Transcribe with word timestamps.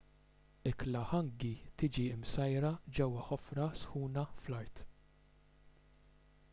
ikla 0.69 1.01
hangi 1.09 1.51
tiġi 1.81 2.05
msajra 2.21 2.71
ġewwa 2.99 3.25
ħofra 3.27 3.67
sħuna 3.83 4.25
fl-art 4.41 4.83